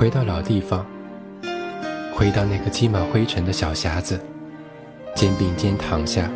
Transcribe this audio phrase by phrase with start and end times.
[0.00, 0.86] 回到老地方，
[2.14, 4.18] 回到那个积满灰尘的小匣子，
[5.14, 6.30] 肩并肩躺下，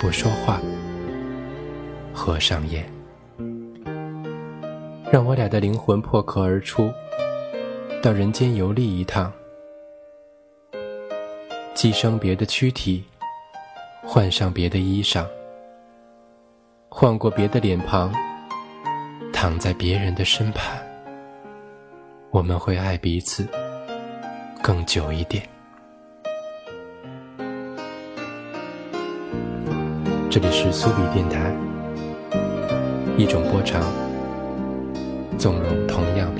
[0.00, 0.60] 不说话，
[2.12, 2.84] 合上眼，
[5.12, 6.92] 让我俩的灵魂破壳而出，
[8.02, 9.32] 到人间游历一趟，
[11.72, 13.04] 寄生别的躯体，
[14.02, 15.24] 换上别的衣裳，
[16.88, 18.12] 换过别的脸庞，
[19.32, 20.84] 躺在别人的身畔。
[22.30, 23.46] 我们会爱彼此
[24.62, 25.42] 更久一点。
[30.28, 31.50] 这里是苏比电台，
[33.16, 33.82] 一种波长
[35.38, 36.30] 纵容同样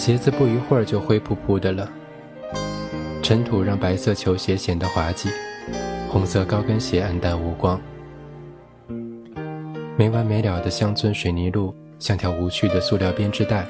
[0.00, 1.86] 鞋子不一会儿就灰扑扑的了，
[3.22, 5.28] 尘土让白色球鞋显得滑稽，
[6.08, 7.78] 红色高跟鞋黯淡无光。
[9.98, 13.66] 没完没了的乡村水泥路像条无趣的塑料编织袋，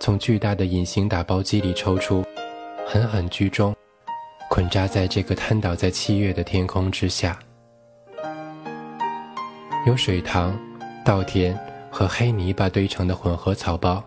[0.00, 2.24] 从巨大的隐形打包机里抽出，
[2.86, 3.76] 狠狠居中，
[4.48, 7.38] 捆扎在这个瘫倒在七月的天空之下。
[9.86, 10.58] 有水塘、
[11.04, 11.54] 稻田
[11.90, 14.02] 和黑泥巴堆成的混合草包。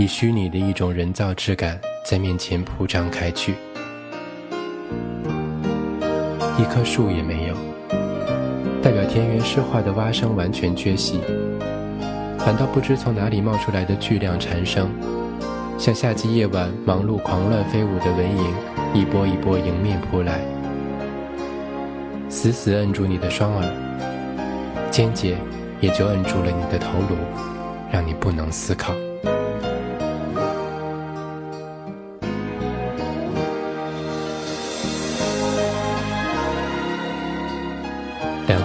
[0.00, 3.56] 以虚拟的一种人造质感在面前铺张开去。
[6.56, 7.54] 一棵树也没有，
[8.80, 11.20] 代表田园诗画的蛙声完全缺席，
[12.38, 14.88] 反倒不知从哪里冒出来的巨量蝉声，
[15.76, 18.52] 像夏季夜晚忙碌狂乱飞舞的蚊蝇，
[18.94, 20.38] 一波一波迎面扑来，
[22.28, 23.68] 死死摁住你的双耳，
[24.92, 25.36] 尖节
[25.80, 27.16] 也就摁住了你的头颅，
[27.90, 28.94] 让你不能思考。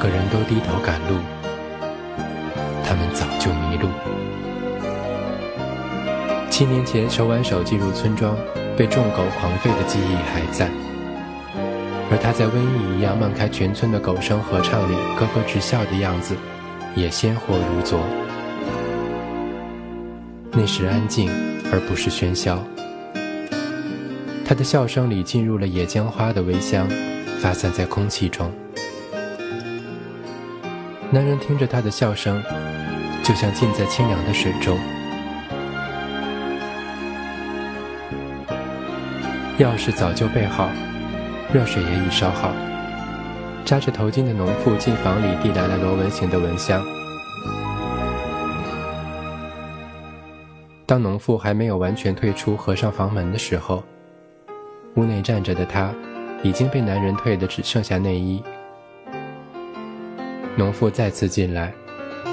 [0.03, 1.15] 个人都低头赶路，
[2.83, 3.87] 他们早就迷路。
[6.49, 8.35] 七年前手挽手进入村庄，
[8.75, 10.69] 被众狗狂吠的记忆还在，
[12.11, 16.35] 而他在瘟疫一样漫开全村的狗声合唱里咯咯直笑的样子，
[16.97, 18.01] 也鲜活如昨。
[20.51, 21.31] 那时安静，
[21.71, 22.61] 而不是喧嚣。
[24.45, 26.89] 他的笑声里进入了野姜花的微香，
[27.39, 28.51] 发散在空气中。
[31.13, 32.41] 男人听着她的笑声，
[33.23, 34.79] 就像浸在清凉的水中。
[39.59, 40.71] 钥匙早就备好，
[41.53, 42.51] 热水也已烧好。
[43.63, 46.83] 扎着头巾的农妇进房里递来了螺纹形的蚊香。
[50.87, 53.83] 当农妇还没有完全退出、合上房门的时候，
[54.95, 55.93] 屋内站着的她，
[56.41, 58.43] 已经被男人褪的只剩下内衣。
[60.55, 61.73] 农妇再次进来，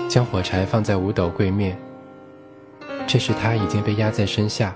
[0.08, 1.78] 将火柴放在五斗柜面。
[3.06, 4.74] 这时他已经被压在身下。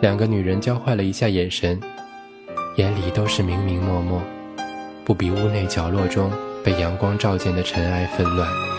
[0.00, 1.80] 两个女人交换了一下眼神，
[2.76, 4.22] 眼里都是明明默默，
[5.04, 6.32] 不比屋内角落中
[6.64, 8.69] 被阳光照见的尘埃纷乱。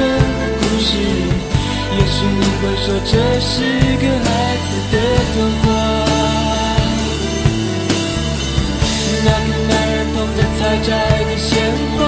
[0.00, 3.52] 的故事，也许你会说这是
[4.00, 4.26] 个孩
[4.66, 4.94] 子的
[5.34, 5.64] 童话。
[9.22, 10.88] 那个男人捧着采摘
[11.24, 11.48] 的鲜
[11.96, 11.98] 花，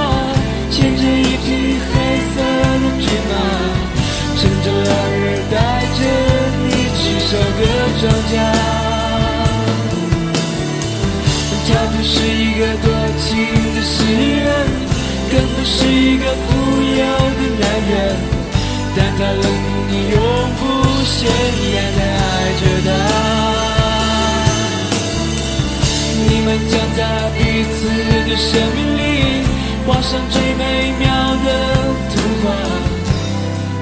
[0.70, 1.46] 牵着一匹
[1.88, 1.92] 黑
[2.32, 2.36] 色
[2.82, 3.32] 的骏马，
[4.38, 5.54] 趁着落日带
[5.98, 6.00] 着
[6.64, 7.60] 你去收割
[8.00, 8.32] 庄稼。
[11.64, 12.86] 他不是一个多
[13.18, 13.28] 情
[13.74, 13.94] 的诗
[14.44, 14.46] 人，
[15.30, 16.48] 更不是一个富
[16.82, 17.02] 有
[17.62, 17.92] 男人，
[18.96, 19.44] 但他冷
[19.90, 20.16] 你永
[20.58, 20.60] 不
[21.04, 21.14] 显
[21.72, 22.22] 眼的爱
[22.60, 22.88] 着他。
[26.28, 27.00] 你们将在
[27.36, 27.40] 彼
[27.72, 27.74] 此
[28.28, 29.00] 的生命里
[29.86, 30.62] 画上最美
[30.98, 31.02] 妙
[31.44, 31.46] 的
[32.12, 32.44] 图画。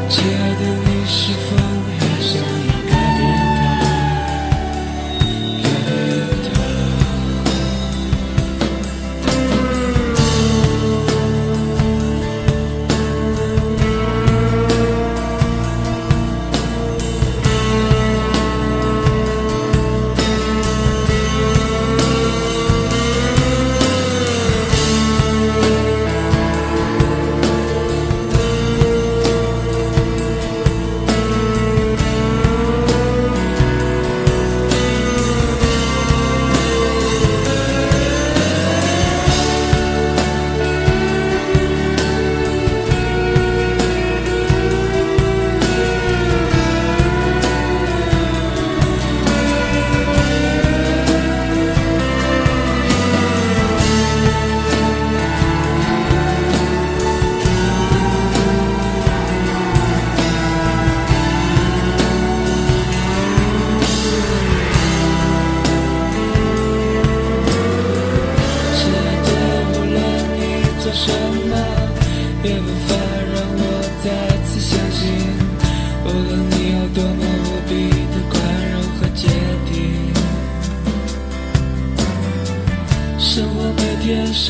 [0.08, 1.48] 亲爱的，你是否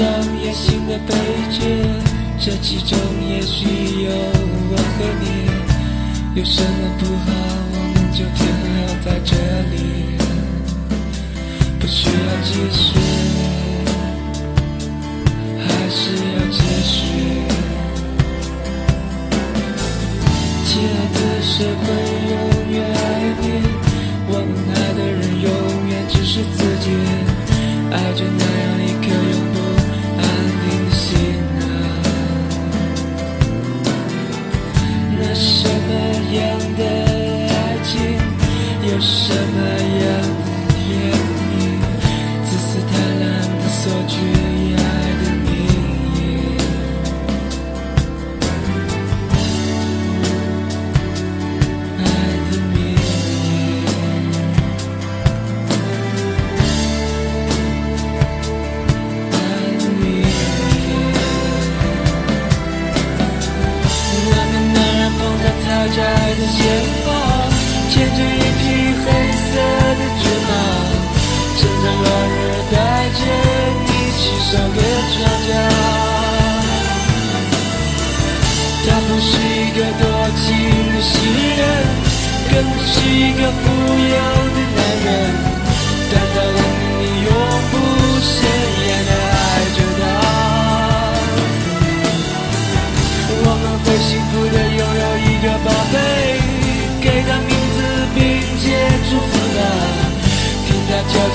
[0.01, 1.13] 每天上演新的悲
[1.51, 1.61] 剧，
[2.39, 3.67] 这其中也许
[4.05, 4.11] 有
[4.71, 5.25] 我和你。
[6.41, 7.31] 有什么不好，
[7.75, 9.37] 我们就停留在这
[35.91, 36.60] 的眼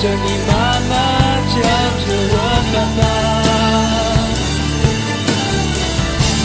[0.06, 0.52] 着你妈
[0.88, 0.92] 妈，
[1.50, 2.34] 叫着我
[2.72, 3.00] 爸爸。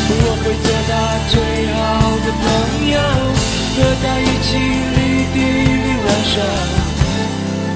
[0.10, 0.92] 我会做他
[1.30, 1.34] 最
[1.76, 1.78] 好
[2.26, 2.44] 的朋
[2.90, 2.96] 友，
[3.76, 4.98] 和他一起绿
[5.32, 5.38] 地
[5.78, 6.34] 里玩耍。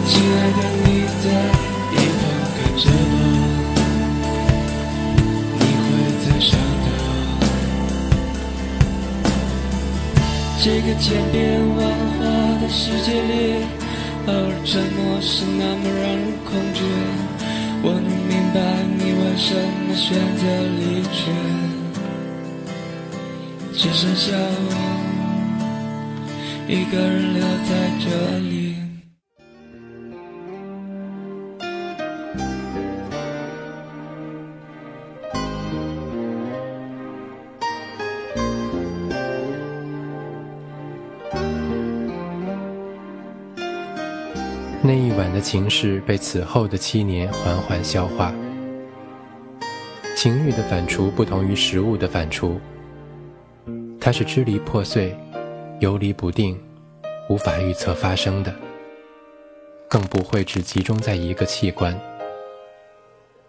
[0.07, 0.87] 亲爱的，你
[1.21, 1.25] 在
[1.93, 2.21] 一旁
[2.55, 3.13] 看着我，
[5.59, 5.87] 你会
[6.23, 6.49] 在想
[6.83, 6.85] 他。
[10.63, 11.35] 这个千变
[11.77, 11.79] 万
[12.17, 12.19] 化
[12.59, 13.31] 的世界里，
[14.27, 16.81] 偶尔沉默是那么让人恐惧。
[17.83, 18.59] 我能明白
[18.97, 19.53] 你为什
[19.85, 20.43] 么选择
[20.79, 21.29] 离去。
[23.73, 24.71] 只剩下我
[26.67, 28.64] 一个人留在这里。
[45.35, 48.33] 的情事被此后的七年缓缓消化。
[50.15, 52.57] 情欲的反刍不同于食物的反刍，
[53.99, 55.13] 它是支离破碎、
[55.81, 56.57] 游离不定、
[57.29, 58.55] 无法预测发生的，
[59.89, 61.99] 更不会只集中在一个器官。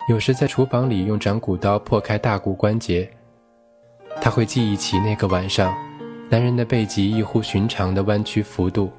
[0.09, 3.09] 有时在厨房里用掌骨刀破开大骨关节，
[4.21, 5.73] 他会记忆起那个晚上，
[6.29, 8.91] 男人的背脊异乎寻常的弯曲幅度。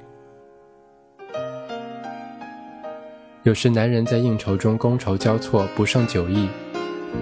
[3.44, 6.48] 有时男人在应酬中觥筹交错，不胜酒意，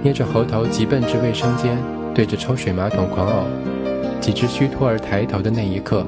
[0.03, 1.77] 捏着喉头急奔至卫生间，
[2.15, 3.45] 对着抽水马桶狂呕，
[4.19, 6.07] 几只虚脱而抬头的那一刻，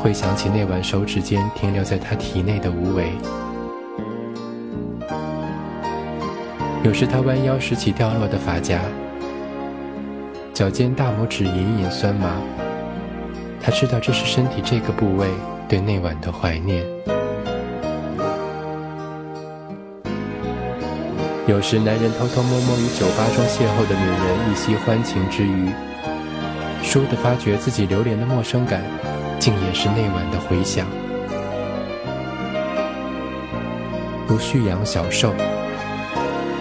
[0.00, 3.12] 会想起那晚手指间停留在他体内的无为。
[6.82, 8.80] 有时他弯腰拾起掉落的发夹，
[10.52, 12.32] 脚尖大拇指隐隐酸麻，
[13.62, 15.28] 他知道这是身体这个部位
[15.68, 16.84] 对那晚的怀念。
[21.48, 25.70] 有时，男人偷偷摸摸与酒吧中邂逅的女人一夕欢情之余，
[26.84, 28.82] 倏地发觉自己流连的陌生感，
[29.38, 30.86] 竟也是那晚的回响。
[34.28, 35.32] 如蓄养小兽，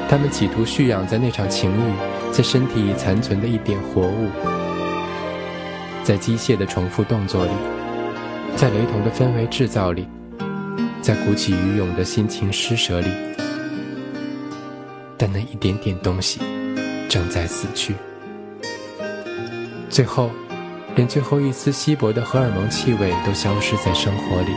[0.07, 4.29] 他们企图蓄养在那场情欲在身体里残存的一点活物，
[6.01, 7.51] 在机械的重复动作里，
[8.55, 10.07] 在雷同的氛围制造里，
[11.01, 13.26] 在鼓起鱼涌的心情施舍里。
[15.31, 16.39] 那一点点东西
[17.09, 17.95] 正在死去，
[19.89, 20.29] 最后，
[20.95, 24.51] 连最后一丝稀薄的荷尔蒙气味都消失在生活里，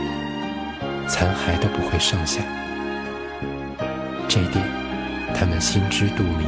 [1.07, 2.41] 残骸都不会剩下。
[4.27, 4.65] 这一点，
[5.35, 6.47] 他们心知肚明。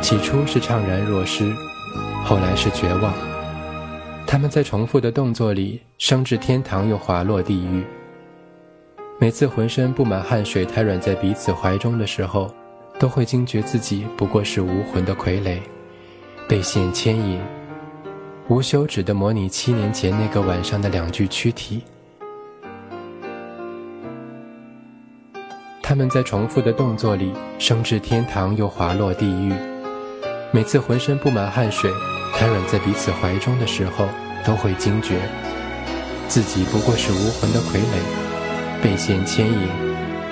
[0.00, 1.52] 起初是怅然若失，
[2.24, 3.12] 后来是绝望。
[4.26, 7.84] 他们在重复的动作里升至天堂，又滑落地狱。
[9.22, 12.50] 每次浑身布满汗水、瘫软在彼此怀中的时候，
[12.98, 15.58] 都会惊觉自己不过是无魂的傀儡，
[16.48, 17.38] 被线牵引，
[18.48, 21.82] 无休止地模拟七年前那个晚上的两具躯体。
[25.82, 29.52] 他们在重复的动作里升至天堂，又滑落地狱。
[30.50, 31.92] 每次浑身布满汗水、
[32.32, 34.08] 瘫软在彼此怀中的时候，
[34.46, 35.20] 都会惊觉
[36.26, 38.29] 自己不过是无魂的傀儡。
[38.82, 39.68] 被线牵引，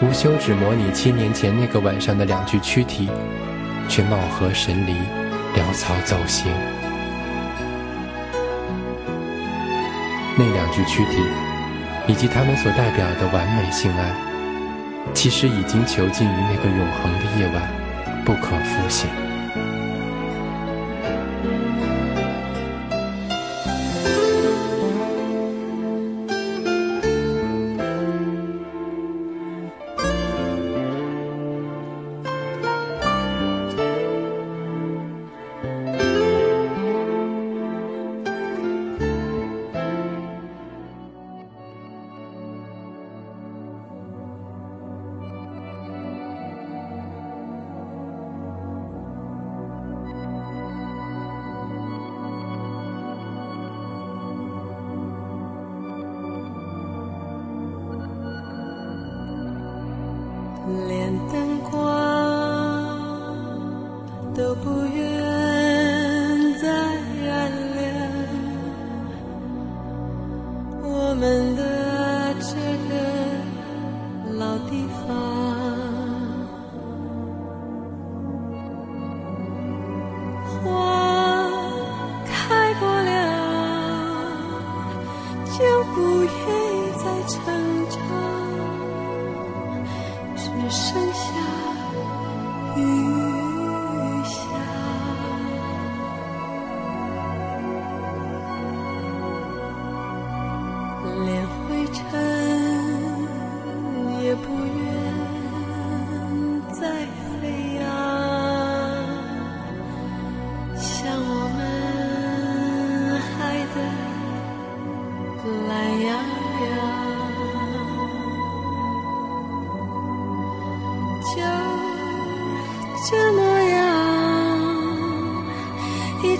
[0.01, 3.11] 无休止模拟七年前那个晚上的两具躯体，
[3.89, 4.93] 却貌合神离，
[5.55, 6.51] 潦草走形。
[10.37, 11.19] 那两具躯体，
[12.07, 14.15] 以及他们所代表的完美性爱，
[15.13, 17.69] 其实已经囚禁于那个永恒的夜晚，
[18.25, 19.28] 不可复现。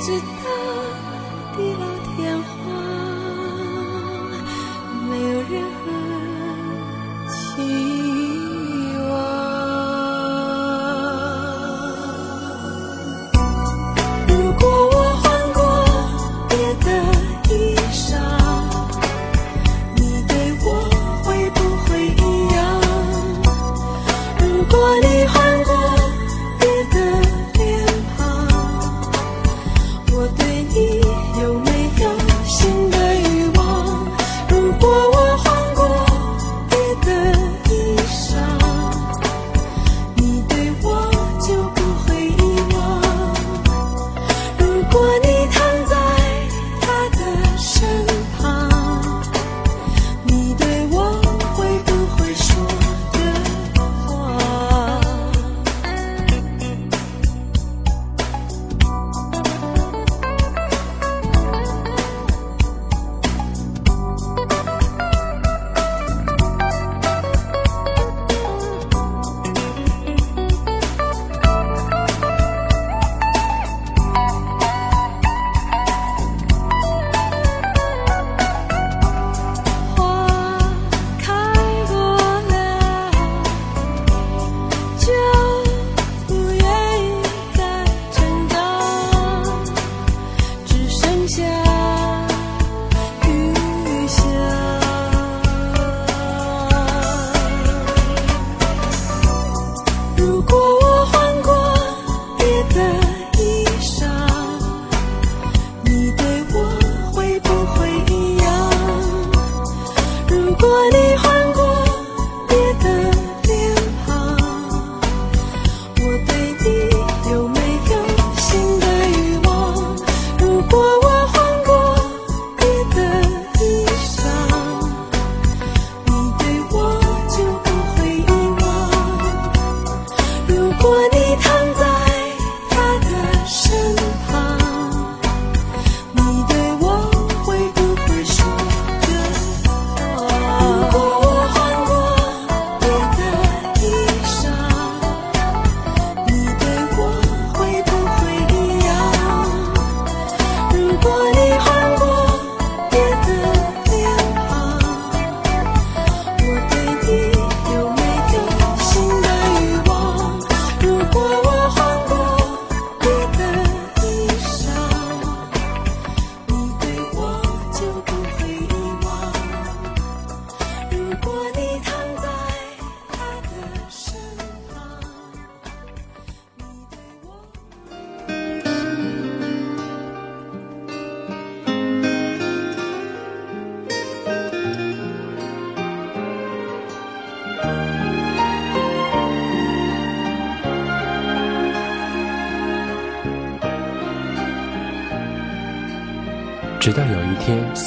[0.09, 0.38] to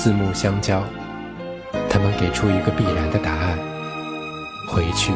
[0.04, 0.84] 四目相交，
[1.88, 3.56] 他们给出一个必然的答案：
[4.68, 5.14] 回去。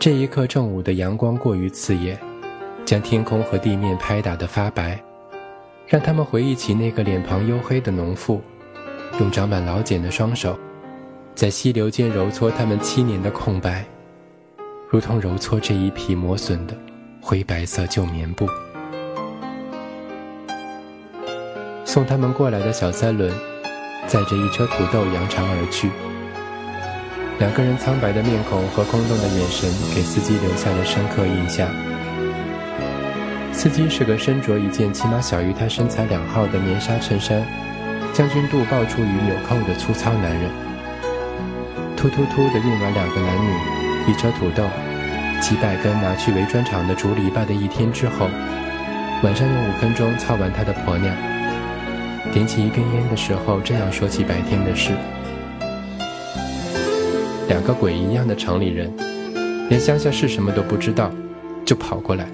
[0.00, 2.18] 这一刻正午的阳光过于刺眼，
[2.84, 5.00] 将天空和地面拍打得发白，
[5.86, 8.42] 让他们回忆起那个脸庞黝黑的农妇，
[9.20, 10.58] 用长满老茧的双手，
[11.36, 13.84] 在溪流间揉搓他们七年的空白，
[14.90, 16.76] 如同揉搓这一匹磨损的
[17.20, 18.44] 灰白色旧棉布。
[21.92, 23.30] 送他们过来的小三轮，
[24.06, 25.90] 载着一车土豆扬长而去。
[27.38, 31.68] 两个人苍白的面孔和空洞的眼神，给司机留下了深刻印象。
[33.52, 37.44] 司机是个身着一件起码小于他身材两号的棉纱衬衫、
[38.14, 40.48] 将军肚爆出于纽扣的粗糙男人。
[41.94, 43.52] 突突突地运完两个男女，
[44.08, 44.64] 一车土豆，
[45.42, 48.30] 几百根拿去围砖厂的竹篱笆的一天之后，
[49.22, 51.14] 晚上用五分钟操完他的婆娘。
[52.30, 54.92] 点起一根烟的时候，这样说起白天的事。
[57.48, 58.90] 两个鬼一样的城里人，
[59.68, 61.10] 连乡下是什么都不知道，
[61.64, 62.26] 就跑过来。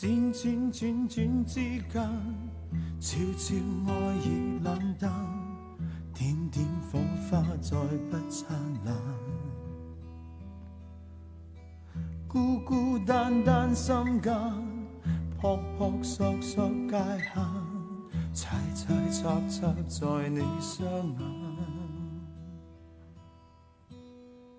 [0.00, 1.60] 转转转转之
[1.92, 2.00] 间，
[2.98, 3.54] 悄悄
[3.86, 5.12] 爱意冷淡，
[6.14, 6.98] 点点火
[7.30, 7.76] 花再
[8.10, 8.96] 不灿烂，
[12.26, 14.34] 孤孤单单心间，
[15.38, 17.36] 扑扑索索界限，
[18.32, 20.88] 猜猜测测在你双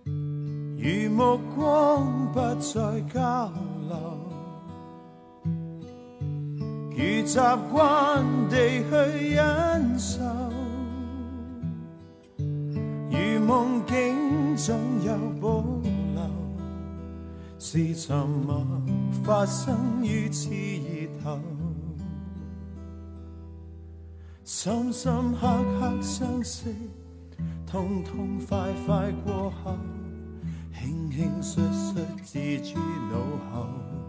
[0.05, 0.13] 眼，
[0.77, 3.51] 如目光不再交。
[7.01, 7.39] 如习
[7.71, 10.21] 惯地去忍受，
[13.09, 15.63] 如梦境总有保
[16.13, 16.21] 留，
[17.57, 18.63] 是沉默
[19.23, 20.51] 发生于刺
[21.23, 21.39] 头，
[24.45, 25.47] 深深刻
[25.79, 26.71] 刻相识，
[27.65, 29.75] 痛痛快快过后，
[30.79, 31.63] 轻轻率
[32.23, 32.79] 率置诸
[33.11, 33.17] 脑
[33.51, 34.00] 后。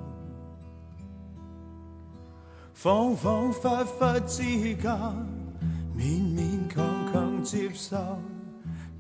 [2.83, 4.43] 恍恍惚惚之
[4.75, 4.91] 间，
[5.97, 6.03] 勉
[6.35, 7.97] 勉强强接受，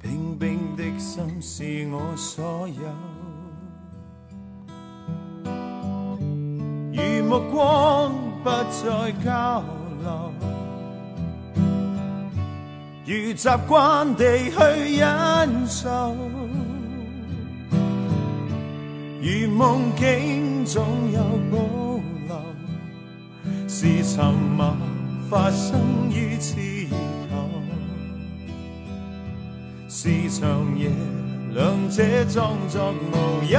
[0.01, 2.85] 冰冰的心是我所有。
[6.93, 8.13] 如目光
[8.45, 9.65] 不再交
[10.01, 10.33] 流，
[13.05, 16.15] 如习惯地去忍受，
[19.21, 21.19] 如梦境总有
[21.51, 21.92] 保。
[23.75, 24.77] 是沉默
[25.31, 26.57] 发生于刺
[27.31, 27.49] 头，
[29.89, 30.91] 是长夜，
[31.55, 33.59] 两者装作无忧。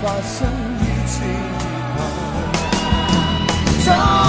[0.00, 0.08] 留
[3.84, 4.27] 在。